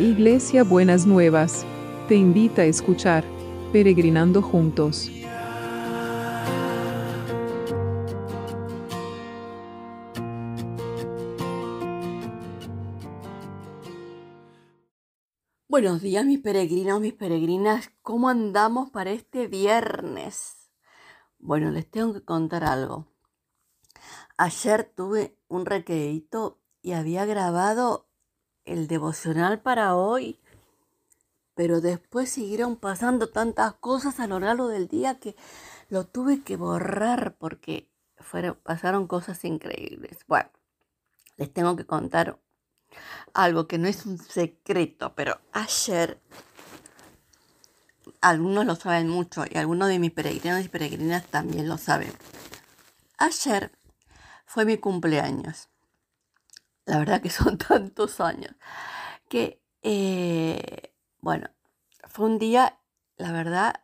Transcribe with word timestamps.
Iglesia 0.00 0.64
Buenas 0.64 1.04
Nuevas, 1.04 1.66
te 2.08 2.14
invita 2.14 2.62
a 2.62 2.64
escuchar 2.64 3.22
Peregrinando 3.70 4.40
Juntos. 4.40 5.10
Buenos 15.68 16.00
días 16.00 16.24
mis 16.24 16.38
peregrinos, 16.38 17.02
mis 17.02 17.12
peregrinas, 17.12 17.90
¿cómo 18.00 18.30
andamos 18.30 18.88
para 18.88 19.10
este 19.10 19.48
viernes? 19.48 20.70
Bueno, 21.38 21.70
les 21.70 21.90
tengo 21.90 22.14
que 22.14 22.24
contar 22.24 22.64
algo. 22.64 23.06
Ayer 24.38 24.90
tuve 24.96 25.36
un 25.48 25.66
requerito 25.66 26.58
y 26.80 26.92
había 26.92 27.26
grabado 27.26 28.09
el 28.70 28.86
devocional 28.86 29.60
para 29.60 29.96
hoy, 29.96 30.38
pero 31.54 31.80
después 31.80 32.30
siguieron 32.30 32.76
pasando 32.76 33.28
tantas 33.28 33.74
cosas 33.74 34.20
a 34.20 34.26
lo 34.26 34.40
largo 34.40 34.68
del 34.68 34.88
día 34.88 35.18
que 35.18 35.36
lo 35.88 36.04
tuve 36.04 36.42
que 36.42 36.56
borrar 36.56 37.34
porque 37.36 37.88
fueron, 38.16 38.56
pasaron 38.62 39.06
cosas 39.06 39.44
increíbles. 39.44 40.18
Bueno, 40.28 40.48
les 41.36 41.52
tengo 41.52 41.74
que 41.74 41.84
contar 41.84 42.38
algo 43.34 43.66
que 43.66 43.78
no 43.78 43.88
es 43.88 44.06
un 44.06 44.18
secreto, 44.18 45.14
pero 45.14 45.40
ayer 45.52 46.20
algunos 48.20 48.66
lo 48.66 48.76
saben 48.76 49.08
mucho 49.08 49.44
y 49.50 49.58
algunos 49.58 49.88
de 49.88 49.98
mis 49.98 50.12
peregrinos 50.12 50.64
y 50.64 50.68
peregrinas 50.68 51.26
también 51.26 51.68
lo 51.68 51.76
saben. 51.76 52.12
Ayer 53.18 53.72
fue 54.46 54.64
mi 54.64 54.78
cumpleaños. 54.78 55.68
La 56.86 56.98
verdad 56.98 57.20
que 57.20 57.30
son 57.30 57.58
tantos 57.58 58.20
años 58.20 58.52
que, 59.28 59.62
eh, 59.82 60.92
bueno, 61.20 61.48
fue 62.08 62.26
un 62.26 62.38
día, 62.38 62.78
la 63.16 63.32
verdad, 63.32 63.74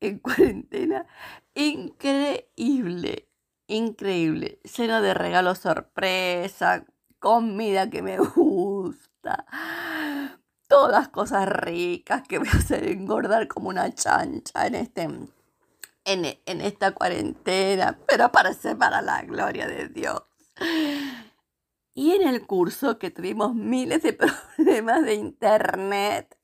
en 0.00 0.18
cuarentena, 0.20 1.06
increíble, 1.54 3.28
increíble, 3.66 4.60
lleno 4.76 5.02
de 5.02 5.14
regalos 5.14 5.58
sorpresa, 5.58 6.84
comida 7.18 7.90
que 7.90 8.02
me 8.02 8.18
gusta, 8.36 9.46
todas 10.68 11.08
cosas 11.08 11.48
ricas 11.48 12.22
que 12.26 12.38
a 12.38 12.42
hacer 12.42 12.88
engordar 12.88 13.48
como 13.48 13.68
una 13.68 13.94
chancha 13.94 14.66
en 14.66 14.74
este 14.74 15.02
en, 16.06 16.24
en 16.46 16.60
esta 16.60 16.92
cuarentena, 16.92 17.98
pero 18.06 18.30
parece 18.30 18.76
para 18.76 19.00
la 19.00 19.22
gloria 19.22 19.66
de 19.66 19.88
Dios. 19.88 20.22
Y 21.94 22.10
en 22.10 22.26
el 22.26 22.44
curso 22.44 22.98
que 22.98 23.10
tuvimos 23.12 23.54
miles 23.54 24.02
de 24.02 24.12
problemas 24.56 25.04
de 25.04 25.14
internet, 25.14 26.36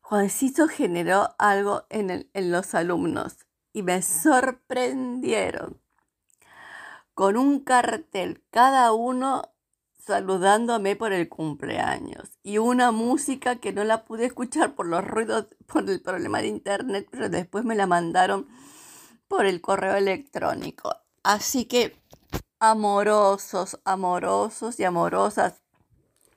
Juancito 0.00 0.68
generó 0.68 1.34
algo 1.38 1.84
en, 1.88 2.28
los 2.34 2.74
alumnos 2.74 3.36
y 3.72 3.82
me 3.82 4.02
sorprendieron 4.02 5.80
con 7.14 7.36
un 7.36 7.60
cartel, 7.60 8.42
cada 8.50 8.92
uno 8.92 9.52
saludándome 9.98 10.96
por 10.96 11.12
el 11.12 11.28
cumpleaños 11.28 12.30
y 12.42 12.58
una 12.58 12.90
música 12.90 13.56
que 13.56 13.72
no 13.72 13.84
la 13.84 14.04
pude 14.04 14.26
escuchar 14.26 14.74
por 14.74 14.86
los 14.86 15.04
ruidos, 15.04 15.46
por 15.66 15.88
el 15.88 16.00
problema 16.00 16.40
de 16.40 16.48
internet, 16.48 17.06
pero 17.10 17.28
después 17.28 17.64
me 17.64 17.76
la 17.76 17.86
mandaron 17.86 18.48
por 19.28 19.46
el 19.46 19.60
correo 19.60 19.94
electrónico. 19.94 20.96
Así 21.22 21.66
que 21.66 21.99
amorosos, 22.60 23.80
amorosos 23.84 24.78
y 24.78 24.84
amorosas 24.84 25.62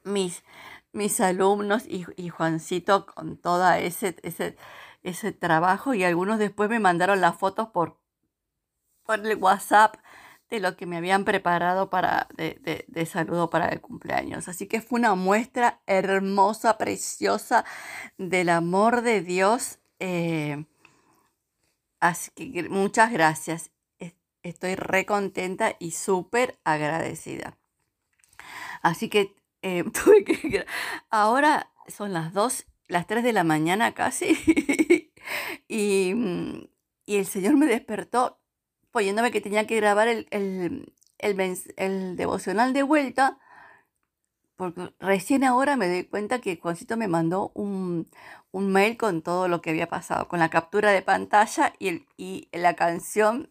mis, 0.03 0.43
mis 0.91 1.19
alumnos 1.21 1.83
y, 1.88 2.30
Juancito 2.30 3.05
con 3.05 3.37
todo 3.37 3.71
ese, 3.73 4.15
ese, 4.23 4.58
ese 5.03 5.31
trabajo 5.31 5.93
y 5.93 6.03
algunos 6.03 6.39
después 6.39 6.70
me 6.70 6.80
mandaron 6.80 7.21
las 7.21 7.37
fotos 7.37 7.70
por, 7.70 7.99
por 9.05 9.20
el 9.25 9.37
WhatsApp 9.37 9.98
de 10.49 10.59
lo 10.59 10.77
que 10.77 10.86
me 10.86 10.98
habían 10.98 11.25
preparado 11.25 11.89
para, 11.89 12.27
de, 12.37 13.05
saludo 13.05 13.49
para 13.49 13.69
el 13.69 13.81
cumpleaños. 13.81 14.48
Así 14.48 14.67
que 14.67 14.81
fue 14.81 14.99
una 14.99 15.15
muestra 15.15 15.81
hermosa, 15.87 16.77
preciosa 16.77 17.65
del 18.17 18.49
amor 18.49 19.02
de 19.02 19.21
Dios. 19.21 19.80
Eh, 19.99 20.65
así 21.99 22.31
que 22.36 22.69
muchas 22.69 23.11
gracias. 23.11 23.73
Estoy 24.43 24.76
re 24.76 25.05
contenta 25.05 25.76
y 25.80 25.92
súper 25.92 26.59
agradecida. 26.64 27.58
Así 28.81 29.09
que 29.09 29.36
eh, 29.61 29.83
tuve 29.93 30.23
que... 30.23 30.65
Ahora 31.09 31.71
son 31.87 32.14
las 32.14 32.33
2, 32.33 32.65
las 32.87 33.08
3 33.08 33.23
de 33.23 33.33
la 33.33 33.43
mañana 33.43 33.93
casi. 33.93 34.37
y, 35.67 36.14
mm, 36.14 36.67
y 37.05 37.15
el 37.17 37.26
Señor 37.26 37.55
me 37.55 37.65
despertó 37.65 38.39
poniéndome 38.93 39.31
que 39.31 39.42
tenía 39.42 39.67
que 39.67 39.76
grabar 39.76 40.08
el, 40.08 40.27
el, 40.30 42.15
devocional 42.15 42.73
de 42.73 42.83
vuelta, 42.83 43.39
porque 44.55 44.93
recién 44.99 45.43
ahora 45.43 45.75
me 45.75 45.87
doy 45.89 46.04
cuenta 46.05 46.39
que 46.39 46.58
Juancito 46.58 46.95
me 46.95 47.08
mandó 47.08 47.52
un, 47.55 48.08
mail 48.54 48.98
con 48.98 49.23
todo 49.23 49.48
lo 49.48 49.61
que 49.61 49.71
había 49.71 49.89
pasado, 49.89 50.27
con 50.27 50.39
la 50.39 50.49
captura 50.49 50.92
de 50.92 51.02
pantalla 51.02 51.73
y, 51.80 51.87
el, 51.87 52.05
y 52.17 52.49
la 52.52 52.75
canción 52.75 53.49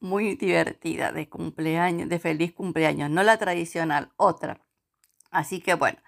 muy 0.00 0.36
divertida 0.36 1.12
de 1.12 1.28
cumpleaños, 1.28 2.08
de 2.08 2.18
feliz 2.18 2.52
cumpleaños, 2.52 3.10
no 3.10 3.22
la 3.22 3.36
tradicional, 3.38 4.12
otra. 4.16 4.60
Así 5.30 5.60
que 5.60 5.74
bueno, 5.74 5.98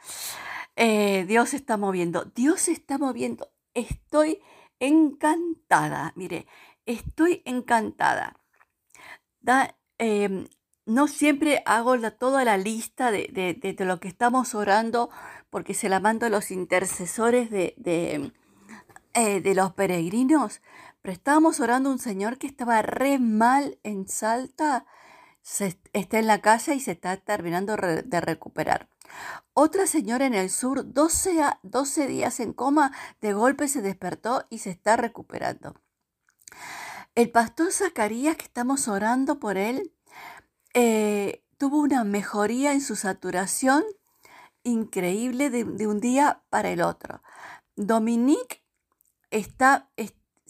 eh, 0.76 1.24
Dios 1.26 1.54
está 1.54 1.76
moviendo, 1.76 2.24
Dios 2.34 2.68
está 2.68 2.98
moviendo, 2.98 3.50
estoy 3.74 4.40
encantada, 4.78 6.12
mire, 6.16 6.46
estoy 6.86 7.42
encantada. 7.44 8.36
Em, 9.98 10.46
no 10.86 11.08
siempre 11.08 11.62
hago 11.66 11.98
toda 12.12 12.44
la 12.44 12.56
lista 12.56 13.10
de, 13.10 13.76
lo 13.78 14.00
que 14.00 14.08
estamos 14.08 14.54
orando 14.54 15.10
porque 15.50 15.74
se 15.74 15.88
la 15.88 16.00
mando 16.00 16.26
a 16.26 16.30
los 16.30 16.50
intercesores 16.50 17.50
de, 17.50 17.74
eh, 19.14 19.40
de, 19.40 19.54
los 19.54 19.72
peregrinos, 19.74 20.62
pero 21.02 21.12
estábamos 21.12 21.60
orando 21.60 21.88
a 21.88 21.92
un 21.92 21.98
señor 21.98 22.38
que 22.38 22.46
estaba 22.46 22.82
re 22.82 23.18
mal 23.18 23.78
en 23.82 24.08
Salta, 24.08 24.86
está 25.92 26.18
en 26.18 26.26
la 26.26 26.40
casa 26.40 26.74
y 26.74 26.80
se 26.80 26.92
está 26.92 27.16
terminando 27.16 27.76
de 27.76 28.20
recuperar. 28.20 28.88
Otra 29.54 29.86
señora 29.86 30.26
en 30.26 30.34
el 30.34 30.50
sur, 30.50 30.92
12, 30.92 31.42
12 31.62 32.06
días 32.06 32.40
en 32.40 32.52
coma, 32.52 32.92
de 33.20 33.32
golpe 33.32 33.68
se 33.68 33.82
despertó 33.82 34.46
y 34.50 34.58
se 34.58 34.70
está 34.70 34.96
recuperando. 34.96 35.74
El 37.14 37.30
pastor 37.30 37.72
Zacarías, 37.72 38.36
que 38.36 38.44
estamos 38.44 38.86
orando 38.88 39.40
por 39.40 39.56
él, 39.56 39.92
eh, 40.74 41.44
tuvo 41.58 41.80
una 41.80 42.04
mejoría 42.04 42.72
en 42.72 42.80
su 42.80 42.94
saturación 42.96 43.84
increíble 44.62 45.50
de, 45.50 45.86
un 45.86 46.00
día 46.00 46.42
para 46.50 46.70
el 46.70 46.82
otro. 46.82 47.22
Dominique 47.76 48.62
está, 49.30 49.90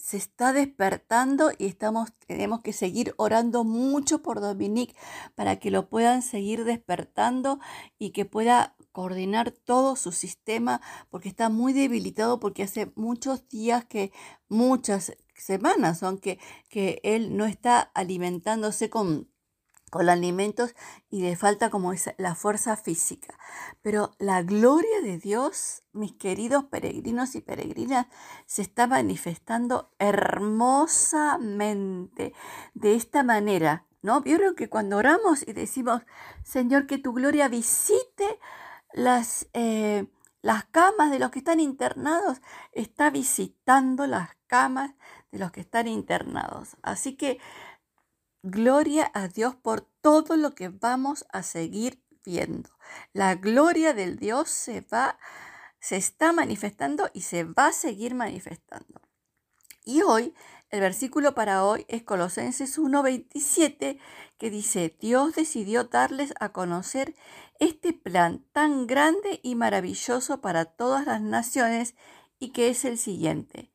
se 0.01 0.17
está 0.17 0.51
despertando 0.51 1.51
y 1.57 1.67
estamos, 1.67 2.11
tenemos 2.25 2.61
que 2.61 2.73
seguir 2.73 3.13
orando 3.17 3.63
mucho 3.63 4.23
por 4.23 4.41
Dominique 4.41 4.95
para 5.35 5.57
que 5.59 5.69
lo 5.69 5.89
puedan 5.89 6.23
seguir 6.23 6.63
despertando 6.65 7.59
y 7.99 8.09
que 8.09 8.25
pueda 8.25 8.75
coordinar 8.91 9.51
todo 9.51 9.95
su 9.95 10.11
sistema 10.11 10.81
porque 11.11 11.29
está 11.29 11.49
muy 11.49 11.71
debilitado 11.71 12.39
porque 12.39 12.63
hace 12.63 12.91
muchos 12.95 13.47
días 13.47 13.85
que 13.85 14.11
muchas 14.49 15.13
semanas, 15.35 16.01
aunque 16.01 16.39
que 16.67 16.99
él 17.03 17.37
no 17.37 17.45
está 17.45 17.79
alimentándose 17.79 18.89
con, 18.89 19.30
con 19.91 20.09
alimentos 20.09 20.73
y 21.09 21.21
le 21.21 21.35
falta 21.35 21.69
como 21.69 21.93
esa, 21.93 22.15
la 22.17 22.33
fuerza 22.33 22.75
física. 22.77 23.37
Pero 23.83 24.15
la 24.17 24.41
gloria 24.41 25.01
de 25.03 25.19
Dios, 25.19 25.83
mis 25.91 26.13
queridos 26.13 26.63
peregrinos 26.63 27.35
y 27.35 27.41
peregrinas, 27.41 28.07
se 28.47 28.63
está 28.63 28.87
manifestando 28.87 29.91
hermosamente 29.99 32.33
de 32.73 32.95
esta 32.95 33.21
manera. 33.21 33.85
¿No? 34.01 34.21
Vieron 34.21 34.55
que 34.55 34.67
cuando 34.67 34.97
oramos 34.97 35.47
y 35.47 35.53
decimos, 35.53 36.01
Señor, 36.43 36.87
que 36.87 36.97
tu 36.97 37.13
gloria 37.13 37.47
visite 37.49 38.39
las, 38.93 39.47
eh, 39.53 40.07
las 40.41 40.65
camas 40.65 41.11
de 41.11 41.19
los 41.19 41.29
que 41.29 41.37
están 41.37 41.59
internados, 41.59 42.41
está 42.71 43.11
visitando 43.11 44.07
las 44.07 44.29
camas 44.47 44.95
de 45.31 45.37
los 45.37 45.51
que 45.51 45.61
están 45.61 45.87
internados. 45.87 46.77
Así 46.81 47.15
que 47.15 47.39
gloria 48.43 49.11
a 49.13 49.27
Dios 49.27 49.55
por 49.55 49.81
todo 50.01 50.37
lo 50.37 50.55
que 50.55 50.69
vamos 50.69 51.25
a 51.31 51.43
seguir 51.43 52.03
viendo. 52.25 52.69
La 53.13 53.35
gloria 53.35 53.93
del 53.93 54.17
Dios 54.17 54.49
se 54.49 54.81
va, 54.81 55.17
se 55.79 55.97
está 55.97 56.33
manifestando 56.33 57.09
y 57.13 57.21
se 57.21 57.43
va 57.43 57.67
a 57.67 57.73
seguir 57.73 58.15
manifestando. 58.15 59.01
Y 59.83 60.01
hoy 60.03 60.33
El 60.71 60.79
versículo 60.79 61.35
para 61.35 61.65
hoy 61.65 61.85
es 61.89 62.01
Colosenses 62.03 62.77
1:27, 62.77 63.99
que 64.37 64.49
dice, 64.49 64.95
Dios 65.01 65.35
decidió 65.35 65.83
darles 65.83 66.33
a 66.39 66.53
conocer 66.53 67.13
este 67.59 67.91
plan 67.91 68.45
tan 68.53 68.87
grande 68.87 69.41
y 69.43 69.55
maravilloso 69.55 70.39
para 70.39 70.63
todas 70.63 71.05
las 71.05 71.21
naciones 71.21 71.95
y 72.39 72.51
que 72.51 72.69
es 72.69 72.85
el 72.85 72.97
siguiente. 72.97 73.69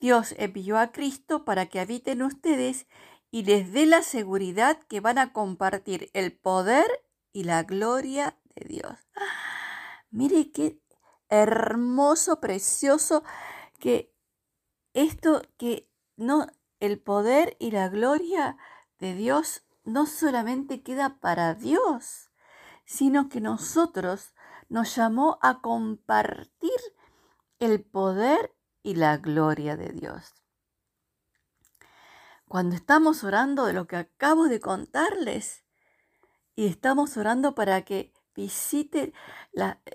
Dios 0.00 0.34
envió 0.38 0.78
a 0.78 0.92
Cristo 0.92 1.44
para 1.44 1.66
que 1.66 1.78
habiten 1.78 2.22
ustedes 2.22 2.86
y 3.30 3.44
les 3.44 3.72
dé 3.72 3.86
la 3.86 4.02
seguridad 4.02 4.78
que 4.88 5.00
van 5.00 5.18
a 5.18 5.32
compartir 5.32 6.10
el 6.14 6.32
poder 6.36 6.86
y 7.32 7.44
la 7.44 7.62
gloria 7.62 8.36
de 8.54 8.66
Dios. 8.66 8.98
Mire 10.10 10.50
qué 10.50 10.80
hermoso, 11.28 12.40
precioso 12.40 13.22
que 13.78 14.12
esto 14.92 15.42
que 15.56 15.88
no 16.16 16.48
el 16.80 16.98
poder 16.98 17.56
y 17.60 17.70
la 17.70 17.88
gloria 17.88 18.56
de 18.98 19.14
Dios 19.14 19.64
no 19.84 20.06
solamente 20.06 20.82
queda 20.82 21.20
para 21.20 21.54
Dios, 21.54 22.30
sino 22.84 23.28
que 23.28 23.40
nosotros 23.40 24.34
nos 24.68 24.96
llamó 24.96 25.38
a 25.42 25.60
compartir 25.60 26.70
el 27.58 27.82
poder 27.84 28.54
y 28.82 28.94
la 28.94 29.18
gloria 29.18 29.76
de 29.76 29.90
Dios. 29.90 30.34
Cuando 32.50 32.74
estamos 32.74 33.22
orando 33.22 33.64
de 33.66 33.72
lo 33.72 33.86
que 33.86 33.94
acabo 33.94 34.48
de 34.48 34.58
contarles. 34.58 35.62
Y 36.56 36.66
estamos 36.66 37.16
orando 37.16 37.54
para 37.54 37.82
que 37.82 38.12
visite 38.34 39.12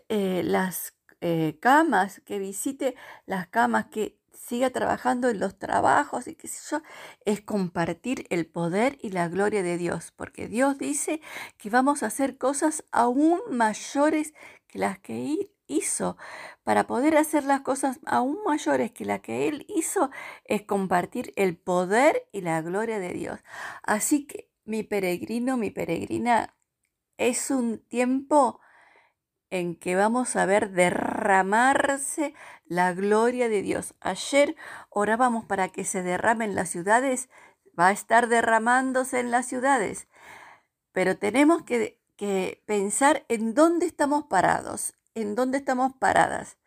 eh, 0.08 0.42
las 0.42 0.94
eh, 1.20 1.58
camas, 1.60 2.22
que 2.22 2.40
visite 2.40 2.96
las 3.26 3.48
camas, 3.48 3.88
que 3.88 4.18
siga 4.32 4.70
trabajando 4.70 5.28
en 5.28 5.42
los 5.42 5.60
trabajos 5.60 6.28
y 6.30 6.36
qué 6.36 6.48
sé 6.48 6.62
yo, 6.72 6.82
es 7.26 7.42
compartir 7.42 8.26
el 8.30 8.46
poder 8.46 9.00
y 9.02 9.10
la 9.10 9.28
gloria 9.28 9.62
de 9.62 9.78
Dios, 9.78 10.14
porque 10.16 10.48
Dios 10.48 10.78
dice 10.78 11.20
que 11.58 11.70
vamos 11.70 12.04
a 12.04 12.06
hacer 12.06 12.38
cosas 12.38 12.86
aún 12.94 13.42
mayores 13.52 14.34
que 14.68 14.80
las 14.80 14.98
que 15.00 15.20
hizo. 15.68 16.18
Para 16.64 16.88
poder 16.88 17.18
hacer 17.18 17.44
las 17.44 17.62
cosas 17.62 18.00
aún 18.06 18.40
mayores 18.46 18.92
que 18.92 19.06
las 19.06 19.22
que 19.22 19.48
Él 19.48 19.66
hizo, 19.70 20.10
es 20.46 20.64
compartir 20.64 21.34
el 21.36 21.58
poder 21.58 22.28
y 22.32 22.42
la 22.42 22.62
gloria 22.62 23.00
de 23.00 23.14
Dios. 23.14 23.40
Así 23.84 24.26
que 24.28 24.50
mi 24.64 24.84
peregrino, 24.84 25.58
mi 25.58 25.72
peregrina, 25.72 26.56
es 27.18 27.52
un 27.52 27.80
tiempo 27.80 28.60
en 29.52 29.76
que 29.76 29.96
vamos 29.96 30.36
a 30.36 30.46
ver 30.46 30.72
derramarse 30.72 32.34
la 32.66 32.94
gloria 32.94 33.48
de 33.48 33.62
Dios. 33.62 33.94
Ayer 34.02 34.56
orábamos 34.90 35.46
para 35.46 35.70
que 35.70 35.86
se 35.86 36.02
derrame 36.02 36.46
en 36.46 36.56
las 36.56 36.70
ciudades, 36.70 37.30
va 37.80 37.88
a 37.88 37.92
estar 37.92 38.28
derramándose 38.28 39.20
en 39.20 39.32
las 39.32 39.46
ciudades, 39.46 40.08
pero 40.92 41.18
tenemos 41.18 41.64
que 41.64 42.02
pensar 42.66 43.24
en 43.30 43.54
dónde 43.54 43.86
estamos 43.86 44.26
parados, 44.26 44.95
en 45.16 45.36
dónde 45.36 45.58
estamos 45.58 45.94
paradas. 45.98 46.58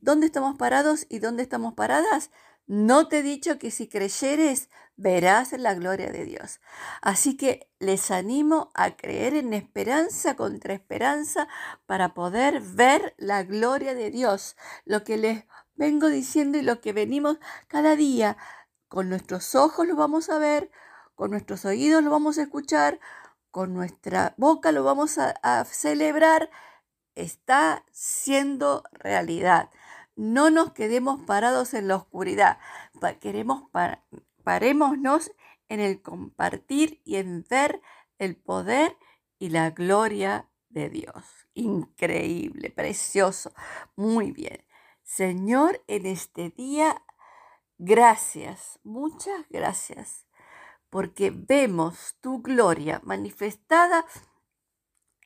¿Dónde 0.00 0.26
estamos 0.26 0.58
parados 0.58 1.06
y 1.08 1.20
dónde 1.20 1.44
estamos 1.44 1.74
paradas? 1.74 2.30
No 2.66 3.08
te 3.08 3.20
he 3.20 3.22
dicho 3.22 3.58
que 3.58 3.70
si 3.70 3.88
creyeres 3.88 4.68
verás 4.96 5.52
la 5.52 5.72
gloria 5.74 6.10
de 6.10 6.24
Dios. 6.24 6.60
Así 7.00 7.36
que 7.36 7.70
les 7.78 8.10
animo 8.10 8.72
a 8.74 8.96
creer 8.96 9.34
en 9.34 9.54
esperanza 9.54 10.36
contra 10.36 10.74
esperanza 10.74 11.48
para 11.86 12.12
poder 12.12 12.60
ver 12.60 13.14
la 13.16 13.44
gloria 13.44 13.94
de 13.94 14.10
Dios. 14.10 14.56
Lo 14.84 15.04
que 15.04 15.16
les 15.16 15.44
vengo 15.76 16.08
diciendo 16.08 16.58
y 16.58 16.62
lo 16.62 16.80
que 16.80 16.92
venimos 16.92 17.38
cada 17.68 17.96
día, 17.96 18.36
con 18.88 19.08
nuestros 19.08 19.54
ojos 19.54 19.86
lo 19.86 19.96
vamos 19.96 20.28
a 20.28 20.38
ver, 20.38 20.70
con 21.14 21.30
nuestros 21.30 21.64
oídos 21.64 22.02
lo 22.02 22.10
vamos 22.10 22.36
a 22.38 22.42
escuchar, 22.42 23.00
con 23.50 23.72
nuestra 23.72 24.34
boca 24.36 24.72
lo 24.72 24.84
vamos 24.84 25.18
a, 25.18 25.64
celebrar, 25.64 26.50
está 27.22 27.84
siendo 27.90 28.84
realidad. 28.92 29.70
No 30.16 30.50
nos 30.50 30.72
quedemos 30.72 31.20
parados 31.26 31.74
en 31.74 31.88
la 31.88 31.96
oscuridad. 31.96 32.58
Queremos 33.20 33.64
parémonos 34.42 35.32
en 35.68 35.80
el 35.80 36.00
compartir 36.02 37.00
y 37.04 37.16
en 37.16 37.44
ver 37.48 37.80
el 38.18 38.36
poder 38.36 38.96
y 39.38 39.50
la 39.50 39.70
gloria 39.70 40.48
de 40.68 40.88
Dios. 40.88 41.24
Increíble, 41.54 42.70
precioso. 42.70 43.52
Muy 43.96 44.32
bien. 44.32 44.64
Señor, 45.02 45.82
en 45.86 46.06
este 46.06 46.50
día, 46.50 47.02
gracias, 47.78 48.78
muchas 48.82 49.46
gracias, 49.48 50.26
porque 50.90 51.30
vemos 51.30 52.16
tu 52.20 52.42
gloria 52.42 53.00
manifestada 53.04 54.04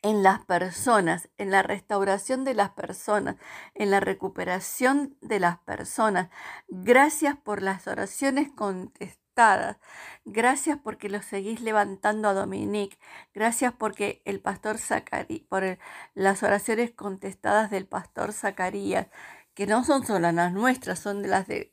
en 0.03 0.23
las 0.23 0.45
personas, 0.45 1.29
en 1.39 1.51
la 1.51 1.63
restauración 1.63 2.45
de 2.45 2.55
las 2.55 2.71
personas, 2.71 3.37
en 3.75 3.91
la 3.91 4.01
recuperación 4.01 5.17
de 5.21 5.41
las 5.41 5.59
personas. 5.61 6.29
Gracias 6.69 7.37
por 7.37 7.63
las 7.63 7.87
oraciones 7.87 8.51
contestadas. 8.53 9.79
Gracias 10.25 10.79
porque 10.83 11.09
lo 11.09 11.23
seguís 11.23 11.61
levantando 11.61 12.29
a 12.29 12.35
Dominique. 12.35 12.99
Gracias 13.33 13.73
porque 13.73 14.23
el 14.25 14.41
pastor 14.41 14.79
Zacarías, 14.79 15.47
por 15.49 15.79
las 16.15 16.43
oraciones 16.43 16.91
contestadas 16.91 17.71
del 17.71 17.87
pastor 17.87 18.33
Zacarías, 18.33 19.07
que 19.55 19.67
no 19.67 19.85
son 19.85 20.05
solo 20.07 20.31
las 20.33 20.53
nuestras, 20.53 20.99
son 20.99 21.23
de 21.23 21.29
las 21.29 21.47
de 21.47 21.73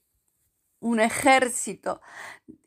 un 0.79 0.99
ejército. 0.99 2.01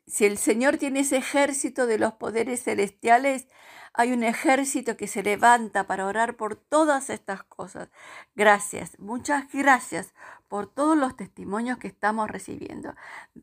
Si 0.07 0.25
el 0.25 0.37
Señor 0.37 0.77
tiene 0.77 1.01
ese 1.01 1.17
ejército 1.17 1.87
de 1.87 1.97
los 1.97 2.13
poderes 2.13 2.63
celestiales, 2.63 3.47
hay 3.93 4.11
un 4.11 4.23
ejército 4.23 4.97
que 4.97 5.07
se 5.07 5.21
levanta 5.21 5.85
para 5.85 6.07
orar 6.07 6.35
por 6.35 6.55
todas 6.55 7.11
estas 7.11 7.43
cosas. 7.43 7.89
Gracias, 8.35 8.97
muchas 8.99 9.51
gracias 9.51 10.13
por 10.47 10.65
todos 10.65 10.97
los 10.97 11.15
testimonios 11.15 11.77
que 11.77 11.87
estamos 11.87 12.29
recibiendo. 12.29 12.95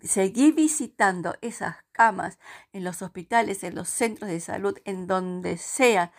Seguí 0.02 0.50
visitando 0.50 1.37
esas 1.41 1.76
camas 1.93 2.38
en 2.73 2.82
los 2.82 3.00
hospitales, 3.00 3.62
en 3.62 3.76
los 3.76 3.88
centros 3.88 4.29
de 4.29 4.41
salud, 4.41 4.76
en 4.85 5.06
donde 5.06 5.56
sea, 5.56 6.12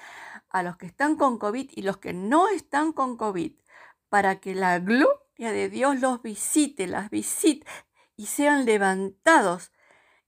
a 0.50 0.64
los 0.64 0.78
que 0.78 0.86
están 0.86 1.18
con 1.18 1.38
COVID 1.38 1.70
y 1.74 1.82
los 1.82 1.98
que 1.98 2.14
no 2.14 2.48
están 2.48 2.94
con 2.94 3.18
COVID, 3.18 3.54
para 4.08 4.40
que 4.40 4.56
la 4.56 4.80
gloria 4.80 5.52
de 5.52 5.70
Dios 5.70 6.00
los 6.00 6.22
visite, 6.22 6.88
las 6.88 7.10
visite 7.10 7.66
y 8.16 8.28
sean 8.28 8.66
levantados 8.66 9.72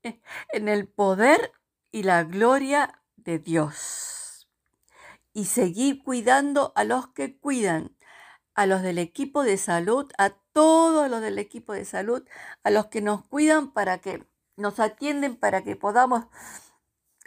en 0.01 0.67
el 0.67 0.88
poder 0.88 1.53
y 1.91 2.03
la 2.03 2.23
gloria 2.23 3.02
de 3.23 3.39
Dios. 3.39 4.47
Y 5.33 5.45
seguir 5.45 6.03
cuidando 6.03 6.73
a 6.75 6.83
los 6.83 7.07
que 7.07 7.37
cuidan, 7.37 7.95
a 8.56 8.65
los 8.65 8.81
del 8.81 8.99
equipo 8.99 9.44
de 9.44 9.57
salud, 9.57 10.11
a 10.18 10.31
todos 10.53 11.09
los 11.09 11.21
del 11.21 11.39
equipo 11.39 11.73
de 11.73 11.85
salud, 11.85 12.23
a 12.63 12.69
los 12.69 12.87
que 12.87 13.01
nos 13.01 13.25
cuidan 13.25 13.71
para 13.71 13.97
que 13.97 14.27
nos 14.56 14.80
atienden, 14.80 15.35
para 15.35 15.63
que 15.63 15.75
podamos 15.75 16.25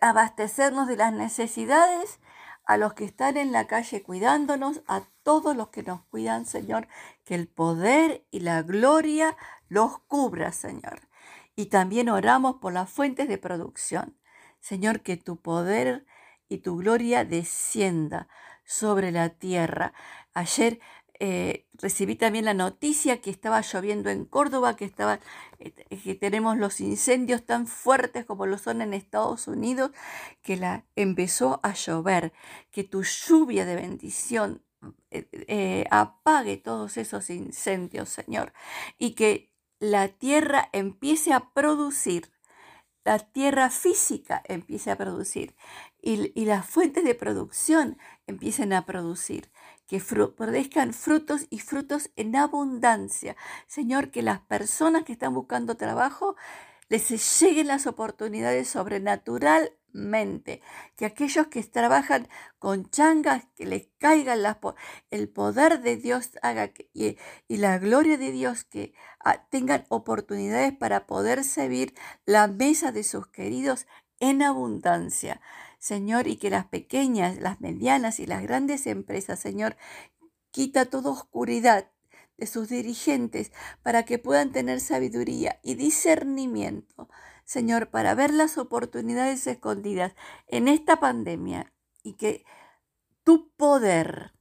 abastecernos 0.01 0.87
de 0.87 0.97
las 0.97 1.13
necesidades, 1.13 2.21
a 2.65 2.77
los 2.77 2.95
que 2.95 3.05
están 3.05 3.37
en 3.37 3.53
la 3.53 3.67
calle 3.67 4.03
cuidándonos, 4.03 4.83
a 4.87 5.03
todos 5.23 5.57
los 5.57 5.69
que 5.69 5.83
nos 5.83 6.03
cuidan, 6.03 6.47
Señor, 6.47 6.89
que 7.25 7.35
el 7.35 7.49
poder 7.49 8.27
y 8.31 8.41
la 8.41 8.63
gloria 8.63 9.37
los 9.69 9.99
cubra, 10.01 10.53
Señor. 10.53 11.09
Y 11.55 11.67
también 11.67 12.09
oramos 12.09 12.57
por 12.57 12.73
las 12.73 12.91
fuentes 12.91 13.29
de 13.29 13.39
producción. 13.39 14.17
Señor, 14.67 15.03
que 15.03 15.17
tu 15.17 15.37
poder 15.37 16.07
y 16.49 16.59
tu 16.59 16.79
gloria 16.79 17.25
descienda 17.25 18.27
sobre 18.65 19.13
la 19.13 19.29
tierra. 19.29 19.93
Ayer 20.35 20.81
eh, 21.21 21.69
recibí 21.75 22.17
también 22.17 22.47
la 22.47 22.53
noticia 22.53 23.21
que 23.21 23.31
estaba 23.31 23.61
lloviendo 23.61 24.11
en 24.11 24.25
Córdoba, 24.25 24.75
que, 24.75 24.85
estaba, 24.85 25.21
eh, 25.61 25.71
que 26.03 26.17
tenemos 26.17 26.57
los 26.57 26.81
incendios 26.81 27.47
tan 27.47 27.69
fuertes 27.69 28.25
como 28.25 28.47
lo 28.47 28.59
son 28.59 28.83
en 28.83 28.93
Estados 28.93 29.47
Unidos, 29.47 29.93
que 30.43 30.57
la 30.57 30.85
empezó 30.97 31.61
a 31.63 31.73
llover, 31.75 32.33
que 32.73 32.83
tu 32.83 33.05
lluvia 33.05 33.67
de 33.67 33.77
bendición 33.77 34.65
eh, 35.13 35.85
apague 35.93 36.57
todos 36.57 36.97
esos 36.97 37.31
incendios, 37.31 38.09
Señor, 38.09 38.53
y 38.99 39.15
que 39.15 39.53
la 39.79 40.09
tierra 40.09 40.71
empiece 40.73 41.33
a 41.33 41.51
producir 41.53 42.33
la 43.07 43.21
tierra 43.21 43.71
física 43.71 44.43
empiece 44.47 44.91
a 44.91 44.97
producir 44.97 45.55
y, 46.03 46.45
las 46.45 46.67
fuentes 46.67 47.05
de 47.05 47.15
producción 47.15 47.99
empiecen 48.27 48.73
a 48.73 48.85
producir, 48.85 49.49
que 49.87 50.01
produzcan 50.01 50.93
frutos 50.93 51.47
y 51.49 51.61
frutos 51.61 52.11
en 52.17 52.35
abundancia. 52.35 53.37
Señor, 53.69 54.11
que 54.11 54.23
las 54.23 54.41
personas 54.41 55.05
que 55.05 55.13
están 55.13 55.35
buscando 55.35 55.77
trabajo 55.77 56.35
les 56.89 57.41
lleguen 57.41 57.69
las 57.69 57.87
oportunidades 57.87 58.69
sobrenatural 58.69 59.71
Que 60.97 61.07
aquellos 61.07 61.47
que 61.47 61.63
trabajan 61.63 62.29
con 62.59 62.91
changas, 62.91 63.45
que 63.57 63.67
les 63.67 63.89
caigan 63.99 64.43
las, 64.43 64.59
el 65.11 65.29
poder 65.29 65.81
de 65.81 65.97
Dios 65.97 66.31
haga 66.43 66.71
y, 66.93 67.17
la 67.49 67.79
gloria 67.79 68.19
de 68.19 68.31
Dios 68.31 68.65
que 68.65 68.93
ah, 69.25 69.47
tengan 69.51 69.87
oportunidades 69.89 70.73
para 70.77 71.07
poder 71.07 71.45
servir 71.45 71.95
la 72.27 72.47
mesa 72.47 72.93
de 72.93 73.05
sus 73.05 73.27
queridos 73.29 73.87
en 74.21 74.43
abundancia. 74.43 75.41
Señor, 75.79 76.27
y 76.27 76.37
que 76.37 76.51
las 76.51 76.67
pequeñas, 76.67 77.39
las 77.39 77.61
medianas 77.61 78.21
y 78.21 78.27
las 78.27 78.43
grandes 78.43 78.87
empresas, 78.87 79.41
Señor, 79.41 79.77
quita 80.51 80.87
toda 80.87 81.11
oscuridad 81.11 81.91
de 82.37 82.47
sus 82.47 82.69
dirigentes 82.69 83.53
para 83.83 84.05
que 84.05 84.19
puedan 84.19 84.53
tener 84.53 84.81
sabiduría 84.81 85.59
y 85.63 85.75
discernimiento, 85.75 87.09
Señor, 87.47 87.91
para 87.91 88.17
ver 88.17 88.35
las 88.35 88.59
oportunidades 88.59 89.47
escondidas 89.47 90.15
en 90.49 90.67
esta 90.67 90.99
pandemia 90.99 91.73
y 92.03 92.15
que 92.15 92.45
tu 93.23 93.53
poder, 93.53 94.33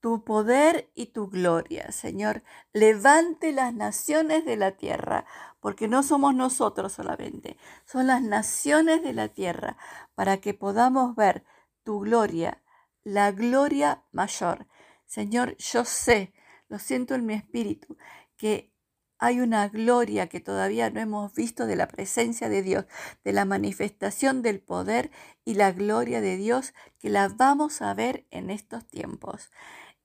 tu 0.00 0.24
poder 0.24 0.90
y 0.94 1.06
tu 1.06 1.28
gloria, 1.28 1.90
Señor, 1.90 2.42
levante 2.74 3.50
las 3.50 3.72
naciones 3.72 4.44
de 4.44 4.56
la 4.56 4.76
tierra, 4.76 5.24
porque 5.60 5.88
no 5.88 6.02
somos 6.02 6.34
nosotros 6.34 6.92
solamente, 6.92 7.56
son 7.86 8.06
las 8.06 8.22
naciones 8.22 9.02
de 9.02 9.14
la 9.14 9.28
tierra, 9.28 9.78
para 10.14 10.36
que 10.36 10.52
podamos 10.52 11.16
ver 11.16 11.44
tu 11.82 12.00
gloria, 12.00 12.62
la 13.04 13.32
gloria 13.32 14.04
mayor. 14.12 14.66
Señor, 15.06 15.56
yo 15.56 15.86
sé 15.86 16.34
lo 16.68 16.78
siento 16.78 17.14
en 17.14 17.24
mi 17.24 17.32
espíritu, 17.32 17.96
que 18.36 18.70
hay 19.18 19.40
una 19.40 19.68
gloria 19.68 20.28
que 20.28 20.40
todavía 20.40 20.90
no 20.90 21.00
hemos 21.00 21.34
visto 21.34 21.66
de 21.66 21.76
la 21.76 21.88
presencia 21.88 22.48
de 22.48 22.62
Dios, 22.62 22.86
de 23.24 23.32
la 23.32 23.44
manifestación 23.44 24.42
del 24.42 24.60
poder 24.60 25.10
y 25.44 25.54
la 25.54 25.72
gloria 25.72 26.20
de 26.20 26.36
Dios 26.36 26.74
que 26.98 27.10
la 27.10 27.28
vamos 27.28 27.82
a 27.82 27.92
ver 27.94 28.26
en 28.30 28.50
estos 28.50 28.86
tiempos. 28.86 29.50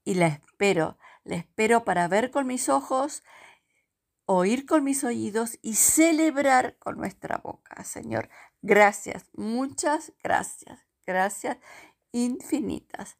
Y 0.04 0.14
la 0.14 0.26
espero, 0.26 0.98
la 1.22 1.36
espero 1.36 1.84
para 1.84 2.08
ver 2.08 2.30
con 2.30 2.46
mis 2.46 2.68
ojos, 2.68 3.22
oír 4.26 4.66
con 4.66 4.84
mis 4.84 5.04
oídos 5.04 5.58
y 5.62 5.74
celebrar 5.74 6.76
con 6.78 6.96
nuestra 6.96 7.38
boca. 7.38 7.84
Señor, 7.84 8.28
gracias, 8.62 9.24
muchas 9.32 10.12
gracias, 10.22 10.80
gracias 11.06 11.58
infinitas 12.12 13.18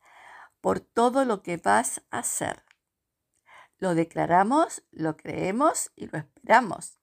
por 0.60 0.80
todo 0.80 1.24
lo 1.24 1.42
que 1.42 1.56
vas 1.58 2.02
a 2.10 2.18
hacer. 2.20 2.63
Lo 3.78 3.94
declaramos, 3.94 4.82
lo 4.90 5.16
creemos 5.16 5.90
y 5.96 6.06
lo 6.06 6.18
esperamos. 6.18 6.98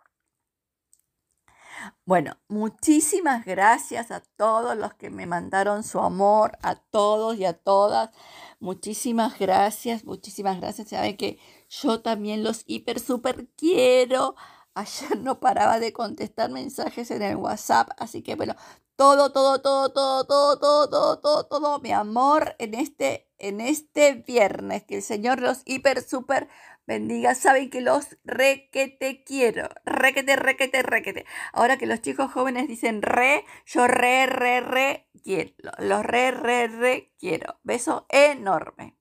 Bueno, 2.06 2.38
muchísimas 2.48 3.46
gracias 3.46 4.12
a 4.12 4.22
todos 4.38 4.78
los 4.78 4.94
que 4.94 5.10
me 5.10 5.26
mandaron 5.26 5.84
su 5.84 6.00
amor, 6.00 6.58
a 6.62 6.76
todos 6.76 7.38
y 7.38 7.46
a 7.46 7.54
todas. 7.54 8.12
Muchísimas 8.60 9.40
gracias, 9.40 10.06
muchísimas 10.06 10.60
gracias. 10.60 10.90
Saben 10.90 11.18
que 11.18 11.40
yo 11.70 12.02
también 12.02 12.44
los 12.44 12.64
hiper, 12.68 13.00
super 13.00 13.48
quiero. 13.56 14.36
Ayer 14.74 15.18
no 15.20 15.40
paraba 15.40 15.80
de 15.80 15.94
contestar 15.94 16.50
mensajes 16.50 17.12
en 17.12 17.22
el 17.22 17.36
WhatsApp, 17.36 17.90
así 17.98 18.22
que 18.22 18.36
bueno, 18.36 18.56
todo, 19.02 19.32
todo, 19.32 19.62
todo, 19.62 19.92
todo, 19.92 20.28
todo, 20.28 20.60
todo, 20.60 20.90
todo, 20.90 21.20
todo, 21.20 21.46
todo 21.48 21.80
mi 21.80 21.92
amor 21.92 22.56
en 22.60 22.76
este, 22.76 23.28
en 23.40 23.60
este 23.60 24.14
viernes. 24.14 24.84
Que 24.84 24.98
el 24.98 25.02
Señor 25.02 25.42
los 25.42 25.64
hiper, 25.66 26.04
super 26.04 26.48
bendiga. 26.86 27.34
Saben 27.36 27.70
que 27.72 27.82
los 27.82 28.18
re 28.24 28.70
que 28.72 28.88
te 28.88 29.24
quiero. 29.24 29.70
Re 29.86 30.14
que 30.14 30.22
te, 30.24 30.36
re 30.36 30.56
que 30.56 30.68
te, 30.68 30.84
re 30.84 31.02
que 31.02 31.14
te. 31.14 31.26
Ahora 31.52 31.78
que 31.78 31.88
los 31.88 32.02
chicos 32.02 32.32
jóvenes 32.32 32.68
dicen 32.68 33.02
re, 33.02 33.44
yo 33.66 33.88
re, 33.88 34.28
re, 34.28 34.62
re 34.62 35.10
quiero. 35.24 35.72
Los 35.80 36.04
re, 36.06 36.32
re, 36.32 36.68
re 36.68 37.14
quiero. 37.18 37.60
Beso 37.64 38.06
enorme. 38.10 39.01